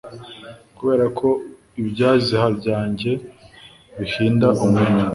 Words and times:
kubera 0.77 1.05
ko 1.19 1.29
ibyaziha 1.81 2.47
byanjye 2.59 3.11
bihinda 3.97 4.47
umuriro 4.65 5.07